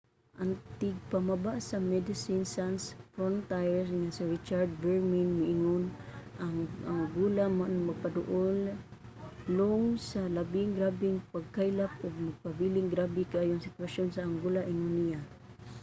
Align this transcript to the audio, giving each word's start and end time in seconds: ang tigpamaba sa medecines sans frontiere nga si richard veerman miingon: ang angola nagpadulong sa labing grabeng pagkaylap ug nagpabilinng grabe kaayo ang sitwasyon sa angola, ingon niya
ang 0.41 0.51
tigpamaba 0.79 1.53
sa 1.69 1.77
medecines 1.93 2.49
sans 2.55 2.83
frontiere 3.13 3.87
nga 3.99 4.09
si 4.15 4.21
richard 4.33 4.69
veerman 4.81 5.29
miingon: 5.41 5.83
ang 6.45 6.57
angola 6.95 7.45
nagpadulong 7.87 9.83
sa 10.09 10.21
labing 10.37 10.71
grabeng 10.77 11.17
pagkaylap 11.33 11.91
ug 12.05 12.13
nagpabilinng 12.25 12.89
grabe 12.93 13.21
kaayo 13.31 13.51
ang 13.53 13.65
sitwasyon 13.67 14.07
sa 14.11 14.25
angola, 14.29 14.61
ingon 14.73 14.95
niya 15.05 15.21